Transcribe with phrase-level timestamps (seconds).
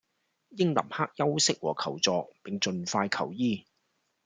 [0.57, 3.67] 應立刻休息和求助，並盡快求醫